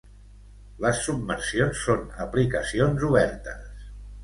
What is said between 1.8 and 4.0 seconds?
són aplicacions obertes.